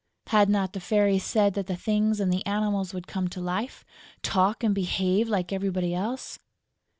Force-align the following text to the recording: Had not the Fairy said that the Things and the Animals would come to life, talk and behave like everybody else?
Had 0.25 0.49
not 0.49 0.73
the 0.73 0.79
Fairy 0.79 1.19
said 1.19 1.53
that 1.53 1.67
the 1.67 1.75
Things 1.75 2.19
and 2.19 2.33
the 2.33 2.43
Animals 2.47 2.91
would 2.91 3.05
come 3.05 3.27
to 3.27 3.39
life, 3.39 3.85
talk 4.23 4.63
and 4.63 4.73
behave 4.73 5.29
like 5.29 5.53
everybody 5.53 5.93
else? 5.93 6.39